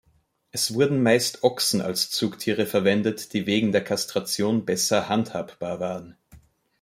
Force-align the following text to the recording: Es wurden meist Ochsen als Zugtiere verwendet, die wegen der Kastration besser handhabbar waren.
Es 0.49 0.73
wurden 0.73 1.03
meist 1.03 1.43
Ochsen 1.43 1.79
als 1.79 2.09
Zugtiere 2.09 2.65
verwendet, 2.65 3.33
die 3.33 3.45
wegen 3.45 3.71
der 3.71 3.83
Kastration 3.83 4.65
besser 4.65 5.07
handhabbar 5.09 5.79
waren. 5.79 6.17